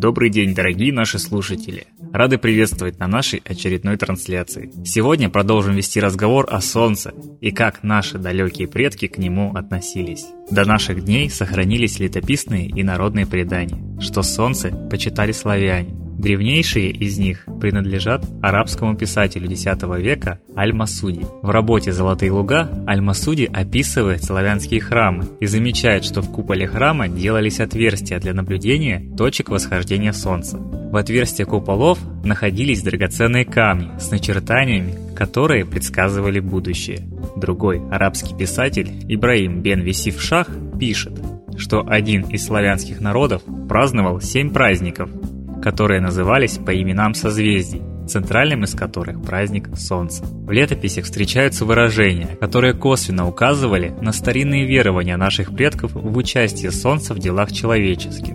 Добрый 0.00 0.30
день, 0.30 0.54
дорогие 0.54 0.94
наши 0.94 1.18
слушатели! 1.18 1.86
Рады 2.10 2.38
приветствовать 2.38 2.98
на 2.98 3.06
нашей 3.06 3.42
очередной 3.44 3.98
трансляции. 3.98 4.72
Сегодня 4.82 5.28
продолжим 5.28 5.74
вести 5.74 6.00
разговор 6.00 6.46
о 6.48 6.62
Солнце 6.62 7.12
и 7.42 7.50
как 7.50 7.82
наши 7.82 8.16
далекие 8.16 8.66
предки 8.66 9.08
к 9.08 9.18
нему 9.18 9.54
относились. 9.54 10.24
До 10.50 10.64
наших 10.64 11.04
дней 11.04 11.28
сохранились 11.28 11.98
летописные 11.98 12.66
и 12.66 12.82
народные 12.82 13.26
предания, 13.26 14.00
что 14.00 14.22
Солнце 14.22 14.70
почитали 14.90 15.32
славяне, 15.32 15.94
Древнейшие 16.20 16.90
из 16.90 17.16
них 17.16 17.46
принадлежат 17.62 18.22
арабскому 18.42 18.94
писателю 18.94 19.50
X 19.50 19.64
века 19.98 20.38
Аль-Масуди. 20.54 21.24
В 21.40 21.48
работе 21.48 21.92
«Золотые 21.92 22.30
луга» 22.30 22.68
Аль-Масуди 22.86 23.48
описывает 23.50 24.22
славянские 24.22 24.82
храмы 24.82 25.24
и 25.40 25.46
замечает, 25.46 26.04
что 26.04 26.20
в 26.20 26.30
куполе 26.30 26.66
храма 26.66 27.08
делались 27.08 27.58
отверстия 27.58 28.20
для 28.20 28.34
наблюдения 28.34 29.02
точек 29.16 29.48
восхождения 29.48 30.12
солнца. 30.12 30.58
В 30.58 30.94
отверстия 30.94 31.46
куполов 31.46 31.98
находились 32.22 32.82
драгоценные 32.82 33.46
камни 33.46 33.98
с 33.98 34.10
начертаниями, 34.10 34.98
которые 35.16 35.64
предсказывали 35.64 36.40
будущее. 36.40 37.00
Другой 37.34 37.80
арабский 37.90 38.36
писатель 38.36 38.90
Ибраим 39.08 39.62
бен 39.62 39.80
Висиф 39.80 40.20
Шах 40.20 40.48
пишет, 40.78 41.18
что 41.56 41.82
один 41.88 42.22
из 42.24 42.44
славянских 42.44 43.00
народов 43.00 43.40
праздновал 43.70 44.20
семь 44.20 44.50
праздников– 44.50 45.08
которые 45.62 46.00
назывались 46.00 46.58
по 46.58 46.74
именам 46.74 47.14
созвездий, 47.14 47.82
центральным 48.08 48.64
из 48.64 48.74
которых 48.74 49.22
праздник 49.22 49.68
Солнца. 49.76 50.24
В 50.24 50.50
летописях 50.50 51.04
встречаются 51.04 51.64
выражения, 51.64 52.36
которые 52.40 52.74
косвенно 52.74 53.28
указывали 53.28 53.94
на 54.00 54.12
старинные 54.12 54.66
верования 54.66 55.16
наших 55.16 55.54
предков 55.54 55.92
в 55.94 56.16
участии 56.16 56.68
Солнца 56.68 57.14
в 57.14 57.18
делах 57.18 57.52
человеческих. 57.52 58.34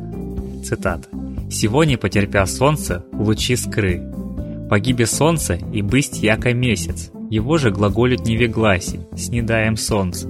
Цитата. 0.64 1.08
«Сегодня, 1.52 1.98
потерпя 1.98 2.46
Солнце, 2.46 3.06
лучи 3.12 3.56
скры. 3.56 4.02
Погибе 4.70 5.06
Солнце 5.06 5.60
и 5.74 5.82
бысть 5.82 6.24
яко 6.24 6.54
месяц. 6.54 7.12
Его 7.30 7.58
же 7.58 7.72
глаголют 7.72 8.26
невегласи, 8.26 9.00
снедаем 9.16 9.78
Солнце. 9.78 10.28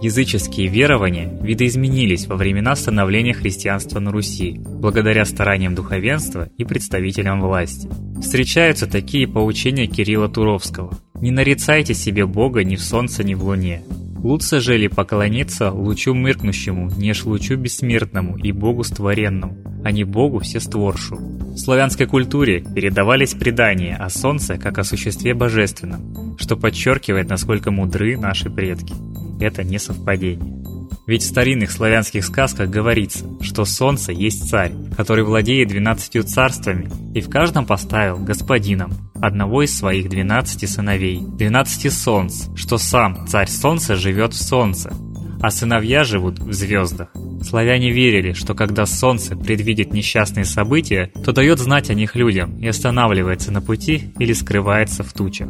Языческие 0.00 0.68
верования 0.68 1.28
видоизменились 1.42 2.28
во 2.28 2.36
времена 2.36 2.76
становления 2.76 3.34
христианства 3.34 3.98
на 3.98 4.12
Руси, 4.12 4.56
благодаря 4.56 5.24
стараниям 5.24 5.74
духовенства 5.74 6.48
и 6.56 6.64
представителям 6.64 7.40
власти. 7.40 7.88
Встречаются 8.20 8.86
такие 8.86 9.26
поучения 9.26 9.88
Кирилла 9.88 10.28
Туровского. 10.28 10.96
«Не 11.20 11.32
нарицайте 11.32 11.94
себе 11.94 12.26
Бога 12.26 12.62
ни 12.62 12.76
в 12.76 12.80
солнце, 12.80 13.24
ни 13.24 13.34
в 13.34 13.42
луне. 13.42 13.82
Лучше 14.22 14.60
же 14.60 14.76
ли 14.76 14.86
поклониться 14.86 15.72
лучу 15.72 16.14
мыркнущему, 16.14 16.92
неж 16.96 17.24
лучу 17.24 17.56
бессмертному 17.56 18.36
и 18.36 18.52
Богу 18.52 18.84
створенному, 18.84 19.58
а 19.84 19.90
не 19.90 20.04
Богу 20.04 20.38
всестворшу». 20.38 21.16
В 21.16 21.58
славянской 21.58 22.06
культуре 22.06 22.60
передавались 22.60 23.34
предания 23.34 23.96
о 23.96 24.10
солнце 24.10 24.58
как 24.58 24.78
о 24.78 24.84
существе 24.84 25.34
божественном, 25.34 26.36
что 26.38 26.56
подчеркивает, 26.56 27.28
насколько 27.28 27.72
мудры 27.72 28.16
наши 28.16 28.48
предки 28.48 28.94
это 29.40 29.64
не 29.64 29.78
совпадение. 29.78 30.58
Ведь 31.06 31.22
в 31.22 31.26
старинных 31.26 31.70
славянских 31.70 32.24
сказках 32.24 32.68
говорится, 32.68 33.24
что 33.40 33.64
солнце 33.64 34.12
есть 34.12 34.48
царь, 34.50 34.72
который 34.94 35.24
владеет 35.24 35.68
двенадцатью 35.68 36.22
царствами 36.22 36.90
и 37.14 37.22
в 37.22 37.30
каждом 37.30 37.64
поставил 37.64 38.18
господином 38.18 38.92
одного 39.14 39.62
из 39.62 39.74
своих 39.76 40.10
двенадцати 40.10 40.66
сыновей, 40.66 41.22
двенадцати 41.26 41.88
солнц, 41.88 42.48
что 42.54 42.76
сам 42.76 43.26
царь 43.26 43.48
солнца 43.48 43.96
живет 43.96 44.34
в 44.34 44.42
солнце, 44.42 44.92
а 45.40 45.50
сыновья 45.50 46.04
живут 46.04 46.38
в 46.40 46.52
звездах. 46.52 47.08
Славяне 47.42 47.90
верили, 47.90 48.32
что 48.32 48.54
когда 48.54 48.84
солнце 48.84 49.36
предвидит 49.36 49.92
несчастные 49.92 50.44
события, 50.44 51.12
то 51.24 51.32
дает 51.32 51.58
знать 51.58 51.88
о 51.88 51.94
них 51.94 52.16
людям 52.16 52.58
и 52.58 52.66
останавливается 52.66 53.52
на 53.52 53.62
пути 53.62 54.12
или 54.18 54.32
скрывается 54.32 55.04
в 55.04 55.12
тучах. 55.12 55.48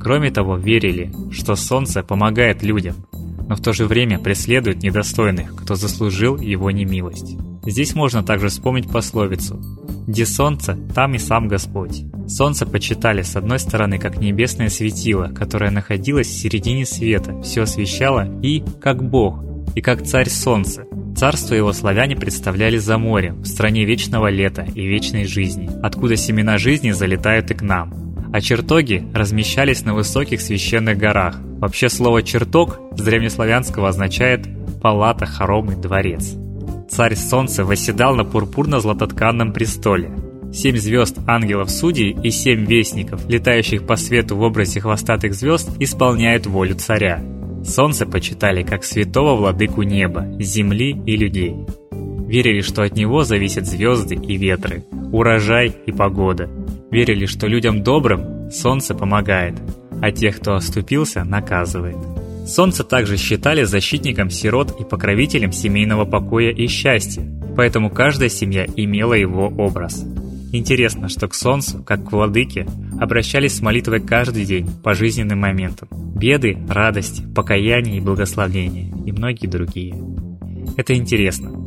Кроме 0.00 0.30
того, 0.30 0.56
верили, 0.56 1.12
что 1.30 1.54
солнце 1.54 2.02
помогает 2.02 2.62
людям, 2.62 2.96
но 3.48 3.56
в 3.56 3.60
то 3.60 3.72
же 3.72 3.86
время 3.86 4.18
преследует 4.18 4.82
недостойных, 4.82 5.54
кто 5.54 5.74
заслужил 5.74 6.38
его 6.38 6.70
немилость. 6.70 7.36
Здесь 7.64 7.94
можно 7.94 8.22
также 8.22 8.48
вспомнить 8.48 8.90
пословицу 8.90 9.60
«Где 10.06 10.24
солнце, 10.24 10.78
там 10.94 11.14
и 11.14 11.18
сам 11.18 11.48
Господь». 11.48 12.04
Солнце 12.28 12.66
почитали 12.66 13.22
с 13.22 13.36
одной 13.36 13.58
стороны 13.58 13.98
как 13.98 14.18
небесное 14.18 14.68
светило, 14.68 15.28
которое 15.28 15.70
находилось 15.70 16.28
в 16.28 16.38
середине 16.38 16.86
света, 16.86 17.40
все 17.42 17.62
освещало, 17.62 18.40
и 18.40 18.62
как 18.80 19.02
Бог, 19.08 19.44
и 19.74 19.80
как 19.80 20.02
царь 20.04 20.28
солнца. 20.28 20.84
Царство 21.16 21.54
его 21.54 21.72
славяне 21.72 22.14
представляли 22.14 22.78
за 22.78 22.98
морем, 22.98 23.42
в 23.42 23.46
стране 23.46 23.84
вечного 23.84 24.28
лета 24.28 24.66
и 24.74 24.86
вечной 24.86 25.24
жизни, 25.24 25.70
откуда 25.82 26.16
семена 26.16 26.58
жизни 26.58 26.90
залетают 26.90 27.50
и 27.50 27.54
к 27.54 27.62
нам. 27.62 27.92
А 28.32 28.40
чертоги 28.40 29.06
размещались 29.14 29.84
на 29.84 29.94
высоких 29.94 30.40
священных 30.40 30.98
горах, 30.98 31.40
Вообще 31.58 31.88
слово 31.88 32.22
«чертог» 32.22 32.78
с 32.96 33.02
древнеславянского 33.02 33.88
означает 33.88 34.46
«палата, 34.82 35.24
хоромы, 35.24 35.74
дворец». 35.74 36.34
Царь 36.90 37.16
Солнце 37.16 37.64
восседал 37.64 38.14
на 38.14 38.22
пурпурно-златотканном 38.22 39.52
престоле. 39.52 40.10
Семь 40.52 40.76
звезд 40.76 41.18
ангелов-судей 41.26 42.16
и 42.22 42.30
семь 42.30 42.64
вестников, 42.64 43.26
летающих 43.28 43.86
по 43.86 43.96
свету 43.96 44.36
в 44.36 44.42
образе 44.42 44.80
хвостатых 44.80 45.34
звезд, 45.34 45.70
исполняют 45.80 46.46
волю 46.46 46.76
царя. 46.76 47.22
Солнце 47.64 48.06
почитали 48.06 48.62
как 48.62 48.84
святого 48.84 49.34
владыку 49.34 49.82
неба, 49.82 50.26
земли 50.38 50.90
и 51.06 51.16
людей. 51.16 51.56
Верили, 51.90 52.60
что 52.60 52.82
от 52.82 52.96
него 52.96 53.24
зависят 53.24 53.66
звезды 53.66 54.14
и 54.14 54.36
ветры, 54.36 54.84
урожай 55.12 55.74
и 55.86 55.92
погода. 55.92 56.48
Верили, 56.90 57.26
что 57.26 57.46
людям 57.46 57.82
добрым 57.82 58.50
солнце 58.50 58.94
помогает, 58.94 59.54
а 60.00 60.12
тех, 60.12 60.40
кто 60.40 60.54
оступился, 60.54 61.24
наказывает. 61.24 61.96
Солнце 62.46 62.84
также 62.84 63.16
считали 63.16 63.64
защитником 63.64 64.30
сирот 64.30 64.80
и 64.80 64.84
покровителем 64.84 65.52
семейного 65.52 66.04
покоя 66.04 66.50
и 66.50 66.68
счастья, 66.68 67.24
поэтому 67.56 67.90
каждая 67.90 68.28
семья 68.28 68.66
имела 68.76 69.14
его 69.14 69.48
образ. 69.48 70.04
Интересно, 70.52 71.08
что 71.08 71.26
к 71.26 71.34
Солнцу, 71.34 71.82
как 71.82 72.04
к 72.04 72.12
владыке, 72.12 72.66
обращались 73.00 73.56
с 73.56 73.62
молитвой 73.62 74.00
каждый 74.00 74.44
день 74.44 74.68
по 74.82 74.94
жизненным 74.94 75.40
моментам. 75.40 75.88
Беды, 75.90 76.56
радости, 76.68 77.22
покаяние 77.34 77.96
и 77.96 78.00
благословение 78.00 78.92
и 79.04 79.12
многие 79.12 79.48
другие. 79.48 79.96
Это 80.76 80.94
интересно. 80.94 81.66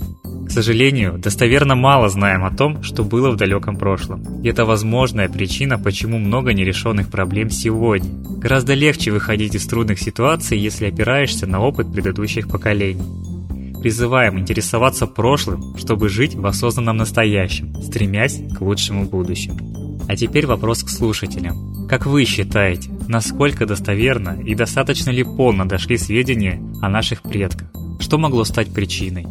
К 0.50 0.52
сожалению, 0.52 1.20
достоверно 1.20 1.76
мало 1.76 2.10
знаем 2.10 2.44
о 2.44 2.50
том, 2.50 2.82
что 2.82 3.04
было 3.04 3.30
в 3.30 3.36
далеком 3.36 3.78
прошлом. 3.78 4.42
И 4.42 4.50
это 4.50 4.66
возможная 4.66 5.30
причина, 5.30 5.78
почему 5.78 6.18
много 6.18 6.54
нерешенных 6.54 7.12
проблем 7.12 7.52
сегодня. 7.52 8.10
Гораздо 8.40 8.74
легче 8.74 9.12
выходить 9.12 9.54
из 9.54 9.68
трудных 9.68 10.00
ситуаций, 10.00 10.58
если 10.58 10.88
опираешься 10.88 11.46
на 11.46 11.60
опыт 11.60 11.94
предыдущих 11.94 12.48
поколений. 12.48 13.80
Призываем 13.80 14.40
интересоваться 14.40 15.06
прошлым, 15.06 15.78
чтобы 15.78 16.10
жить 16.10 16.34
в 16.34 16.44
осознанном 16.48 16.98
настоящем, 16.98 17.76
стремясь 17.84 18.42
к 18.58 18.60
лучшему 18.62 19.06
будущему. 19.06 20.02
А 20.08 20.16
теперь 20.16 20.48
вопрос 20.48 20.81
к 20.81 20.90
слушателям. 20.90 21.88
Как 21.88 22.08
вы 22.08 22.26
считаете, 22.26 22.90
насколько 23.08 23.68
достоверно 23.68 24.36
и 24.44 24.56
достаточно 24.56 25.12
ли 25.12 25.24
полно 25.24 25.66
дошли 25.66 25.96
сведения 25.96 26.60
о 26.81 26.90
наших 26.90 27.22
предках? 27.22 27.70
Что 28.00 28.18
могло 28.18 28.44
стать 28.46 28.74
причиной? 28.74 29.28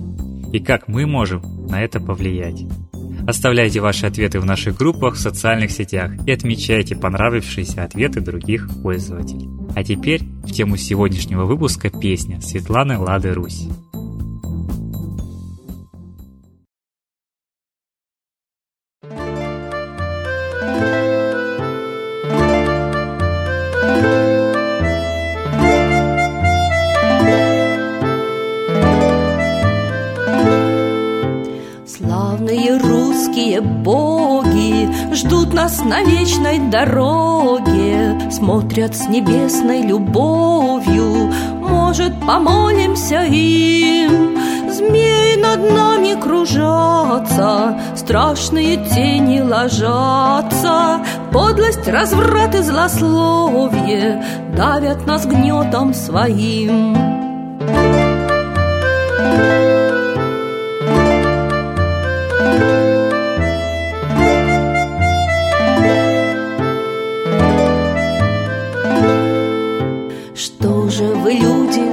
И 0.52 0.60
как 0.60 0.88
мы 0.88 1.06
можем 1.06 1.42
на 1.68 1.82
это 1.82 2.00
повлиять. 2.00 2.64
Оставляйте 3.26 3.80
ваши 3.80 4.06
ответы 4.06 4.40
в 4.40 4.46
наших 4.46 4.76
группах 4.76 5.14
в 5.14 5.20
социальных 5.20 5.70
сетях 5.70 6.12
и 6.26 6.32
отмечайте 6.32 6.96
понравившиеся 6.96 7.84
ответы 7.84 8.20
других 8.20 8.68
пользователей. 8.82 9.48
А 9.74 9.84
теперь 9.84 10.22
в 10.44 10.50
тему 10.50 10.76
сегодняшнего 10.76 11.44
выпуска 11.44 11.90
песня 11.90 12.40
Светланы 12.40 12.98
Лады 12.98 13.34
Русь. 13.34 13.68
Нас 35.68 35.82
на 35.84 36.02
вечной 36.02 36.58
дороге 36.70 38.16
Смотрят 38.30 38.94
с 38.96 39.08
небесной 39.08 39.82
любовью 39.82 41.32
Может, 41.60 42.12
помолимся 42.20 43.22
им. 43.24 44.38
Змеи 44.70 45.36
над 45.42 45.70
нами 45.72 46.20
кружатся 46.20 47.78
Страшные 47.96 48.76
тени 48.76 49.40
ложатся 49.40 51.00
Подлость, 51.32 51.88
разврат 51.88 52.54
и 52.54 52.62
злословие 52.62 54.22
Давят 54.56 55.06
нас 55.06 55.26
гнетом 55.26 55.92
своим 55.92 57.17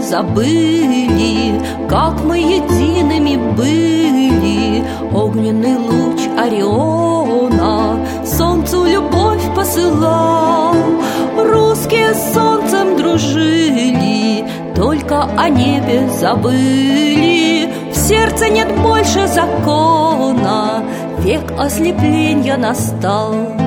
забыли, 0.05 1.59
как 1.89 2.23
мы 2.23 2.37
едиными 2.37 3.35
были. 3.55 4.83
Огненный 5.11 5.77
луч 5.77 6.21
Ориона 6.37 8.05
солнцу 8.25 8.85
любовь 8.85 9.43
посылал. 9.55 10.75
Русские 11.37 12.13
с 12.13 12.33
солнцем 12.33 12.97
дружили, 12.97 14.45
только 14.75 15.23
о 15.37 15.49
небе 15.49 16.09
забыли. 16.19 17.69
В 17.91 17.95
сердце 17.95 18.49
нет 18.49 18.69
больше 18.81 19.27
закона, 19.27 20.83
век 21.19 21.51
ослепления 21.57 22.57
настал. 22.57 23.64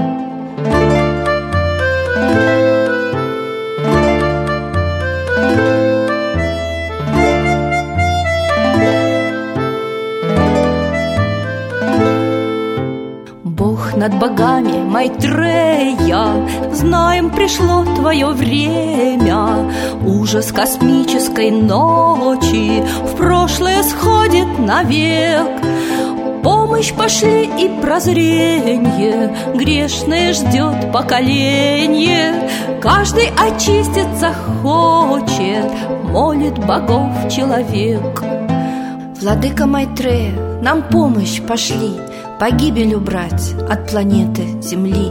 Над 14.09 14.19
богами, 14.19 14.83
Майтрея, 14.85 16.49
Знаем, 16.73 17.31
пришло 17.31 17.85
твое 17.85 18.29
время. 18.29 19.71
Ужас 20.07 20.53
космической 20.53 21.51
ночи 21.51 22.83
В 23.05 23.17
прошлое 23.17 23.83
сходит 23.83 24.59
навек. 24.59 25.49
Помощь 26.43 26.93
пошли 26.93 27.45
и 27.45 27.69
прозрение 27.81 29.35
Грешное 29.55 30.33
ждет 30.33 30.93
поколение 30.93 32.49
Каждый 32.81 33.29
очиститься 33.37 34.33
хочет 34.63 35.67
Молит 36.05 36.57
богов 36.59 37.11
человек 37.29 38.23
Владыка 39.21 39.67
Майтрея, 39.67 40.33
нам 40.63 40.83
помощь 40.83 41.43
пошли 41.43 41.99
Погибель 42.39 42.95
убрать 42.95 43.55
от 43.69 43.91
планеты 43.91 44.63
Земли. 44.63 45.11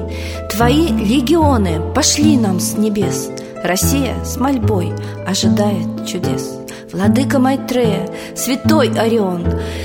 Твои 0.50 0.88
легионы 0.88 1.82
пошли 1.94 2.38
нам 2.38 2.62
с 2.62 2.78
небес. 2.78 3.30
Россия 3.64 4.16
с 4.24 4.38
мольбой 4.38 4.94
ожидает 5.28 6.08
чудес. 6.08 6.58
Владыка 6.94 7.38
Майтрея, 7.40 8.08
святой 8.34 8.90
Орион 8.98 9.44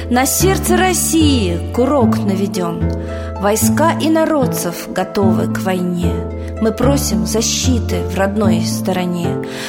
На 0.09 0.25
сердце 0.25 0.77
России 0.77 1.59
курок 1.75 2.17
наведен. 2.19 2.81
Войска 3.41 3.99
и 4.00 4.09
народцев 4.09 4.89
готовы 4.93 5.53
к 5.53 5.59
войне. 5.62 6.12
Мы 6.61 6.71
просим 6.71 7.27
защиты 7.27 8.03
в 8.05 8.17
родной 8.17 8.61
стороне. 8.61 9.27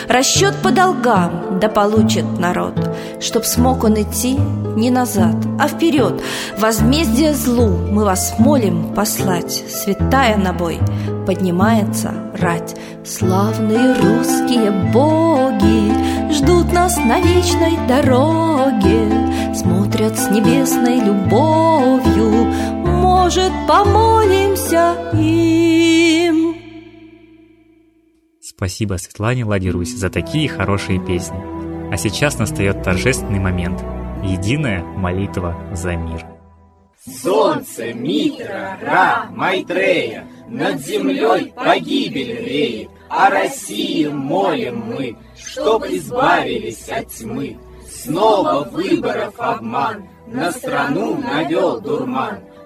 Расчет 0.08 0.54
по 0.62 0.70
долгам 0.70 1.58
да 1.60 1.70
получит 1.70 2.26
народ. 2.38 2.76
Чтоб 3.20 3.44
смог 3.46 3.84
он 3.84 4.00
идти 4.00 4.38
не 4.76 4.92
назад, 4.92 5.36
а 5.60 5.68
вперед 5.68 6.22
Возмездие 6.58 7.34
злу 7.34 7.78
мы 7.92 8.06
вас 8.06 8.36
молим 8.40 8.94
послать. 8.94 9.64
Святая 9.70 10.38
на 10.38 10.54
бой 10.54 10.80
поднимается 11.26 12.14
рать. 12.40 12.76
Славные 13.06 13.94
русские 13.96 14.72
боги 14.94 16.14
Ждут 16.34 16.74
нас 16.74 16.98
на 16.98 17.20
вечной 17.20 17.78
дороге. 17.88 19.54
Смотрят 19.54 20.18
с 20.18 20.32
небесной 20.32 21.00
любовью. 21.00 22.46
Может, 22.86 23.52
помолимся 23.68 24.96
им? 25.14 26.56
Спасибо 28.42 28.96
Светлане 28.96 29.46
Ладирусь 29.46 29.94
за 29.94 30.10
такие 30.10 30.50
хорошие 30.50 31.00
песни. 31.00 31.38
А 31.94 31.98
сейчас 31.98 32.40
настает 32.40 32.82
торжественный 32.82 33.40
момент– 33.40 33.84
единая 34.24 34.84
молитва 34.84 35.56
за 35.74 35.96
мир. 35.96 36.33
Солнце, 37.06 37.94
Митра, 37.94 38.78
Ра, 38.82 39.28
Майтрея, 39.30 40.26
над 40.48 40.80
землей 40.80 41.52
погибель 41.54 42.46
реет, 42.46 42.90
О 43.10 43.30
России 43.30 44.08
молим 44.08 44.86
мы, 44.88 45.18
чтоб 45.38 45.84
избавились 45.86 46.88
от 46.88 47.10
тьмы. 47.10 47.60
Снова 47.86 48.64
выборов 48.64 49.34
обман, 49.38 50.08
на 50.28 50.52
страну 50.54 51.18
навел 51.18 51.82
дурман. 51.82 52.40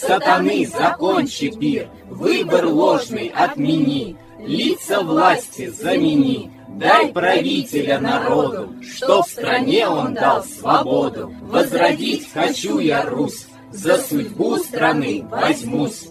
сатаны 0.00 0.66
закончи 0.66 1.50
пир, 1.50 1.88
выбор 2.08 2.66
ложный 2.66 3.28
отмени, 3.28 4.16
лица 4.38 5.02
власти 5.02 5.68
замени. 5.68 6.50
Дай 6.68 7.10
правителя 7.10 7.98
народу, 7.98 8.74
что 8.82 9.22
в 9.22 9.28
стране 9.28 9.88
он 9.88 10.12
дал 10.12 10.44
свободу. 10.44 11.32
Возродить 11.42 12.30
хочу 12.32 12.78
я 12.78 13.02
Русь, 13.02 13.46
за 13.72 13.96
судьбу 13.96 14.56
страны 14.56 15.24
возьмусь. 15.30 16.08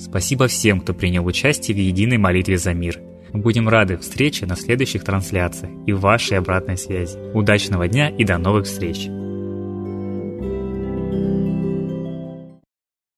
Спасибо 0.00 0.48
всем, 0.48 0.80
кто 0.80 0.94
принял 0.94 1.24
участие 1.26 1.76
в 1.76 1.80
единой 1.80 2.16
молитве 2.16 2.56
за 2.56 2.72
мир. 2.72 3.00
Мы 3.32 3.40
будем 3.40 3.68
рады 3.68 3.96
встрече 3.96 4.46
на 4.46 4.56
следующих 4.56 5.04
трансляциях 5.04 5.72
и 5.86 5.92
вашей 5.92 6.38
обратной 6.38 6.76
связи. 6.76 7.18
Удачного 7.34 7.88
дня 7.88 8.08
и 8.08 8.24
до 8.24 8.38
новых 8.38 8.66
встреч! 8.66 9.08